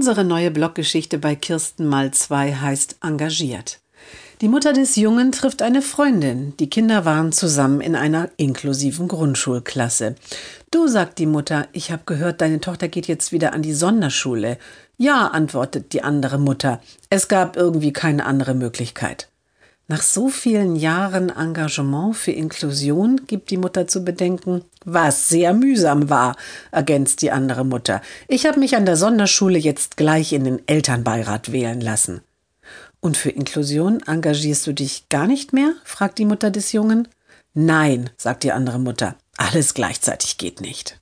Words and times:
Unsere 0.00 0.24
neue 0.24 0.50
Bloggeschichte 0.50 1.18
bei 1.18 1.36
Kirsten 1.36 1.84
mal 1.84 2.10
zwei 2.10 2.54
heißt 2.54 2.96
Engagiert. 3.02 3.80
Die 4.40 4.48
Mutter 4.48 4.72
des 4.72 4.96
Jungen 4.96 5.30
trifft 5.30 5.60
eine 5.60 5.82
Freundin. 5.82 6.54
Die 6.56 6.70
Kinder 6.70 7.04
waren 7.04 7.32
zusammen 7.32 7.82
in 7.82 7.94
einer 7.94 8.30
inklusiven 8.38 9.08
Grundschulklasse. 9.08 10.14
Du, 10.70 10.88
sagt 10.88 11.18
die 11.18 11.26
Mutter, 11.26 11.68
ich 11.72 11.92
habe 11.92 12.04
gehört, 12.06 12.40
deine 12.40 12.62
Tochter 12.62 12.88
geht 12.88 13.08
jetzt 13.08 13.30
wieder 13.30 13.52
an 13.52 13.60
die 13.60 13.74
Sonderschule. 13.74 14.56
Ja, 14.96 15.26
antwortet 15.26 15.92
die 15.92 16.02
andere 16.02 16.38
Mutter. 16.38 16.80
Es 17.10 17.28
gab 17.28 17.58
irgendwie 17.58 17.92
keine 17.92 18.24
andere 18.24 18.54
Möglichkeit. 18.54 19.28
Nach 19.90 20.02
so 20.02 20.28
vielen 20.28 20.76
Jahren 20.76 21.30
Engagement 21.30 22.14
für 22.14 22.30
Inklusion 22.30 23.22
gibt 23.26 23.50
die 23.50 23.56
Mutter 23.56 23.88
zu 23.88 24.04
bedenken, 24.04 24.62
was 24.84 25.28
sehr 25.28 25.52
mühsam 25.52 26.08
war, 26.08 26.36
ergänzt 26.70 27.22
die 27.22 27.32
andere 27.32 27.64
Mutter. 27.64 28.00
Ich 28.28 28.46
habe 28.46 28.60
mich 28.60 28.76
an 28.76 28.86
der 28.86 28.94
Sonderschule 28.96 29.58
jetzt 29.58 29.96
gleich 29.96 30.32
in 30.32 30.44
den 30.44 30.62
Elternbeirat 30.68 31.50
wählen 31.50 31.80
lassen. 31.80 32.20
Und 33.00 33.16
für 33.16 33.30
Inklusion 33.30 34.00
engagierst 34.06 34.64
du 34.68 34.74
dich 34.74 35.08
gar 35.08 35.26
nicht 35.26 35.52
mehr? 35.52 35.72
fragt 35.82 36.18
die 36.18 36.24
Mutter 36.24 36.52
des 36.52 36.70
Jungen. 36.70 37.08
Nein, 37.54 38.10
sagt 38.16 38.44
die 38.44 38.52
andere 38.52 38.78
Mutter. 38.78 39.16
Alles 39.38 39.74
gleichzeitig 39.74 40.38
geht 40.38 40.60
nicht. 40.60 41.00